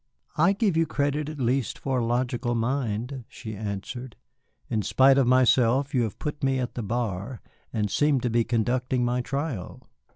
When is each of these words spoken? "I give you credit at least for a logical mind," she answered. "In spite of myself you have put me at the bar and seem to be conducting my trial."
"I 0.35 0.53
give 0.53 0.75
you 0.75 0.87
credit 0.87 1.29
at 1.29 1.37
least 1.39 1.77
for 1.77 1.99
a 1.99 2.03
logical 2.03 2.55
mind," 2.55 3.23
she 3.27 3.55
answered. 3.55 4.15
"In 4.67 4.81
spite 4.81 5.19
of 5.19 5.27
myself 5.27 5.93
you 5.93 6.01
have 6.01 6.17
put 6.17 6.43
me 6.43 6.57
at 6.57 6.73
the 6.73 6.81
bar 6.81 7.39
and 7.71 7.91
seem 7.91 8.19
to 8.21 8.29
be 8.31 8.43
conducting 8.43 9.05
my 9.05 9.21
trial." 9.21 9.83